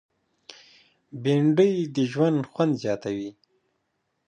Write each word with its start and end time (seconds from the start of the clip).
بېنډۍ 1.23 1.73
د 1.95 1.97
ژوند 2.11 2.39
خوند 2.51 2.73
زیاتوي 2.83 3.31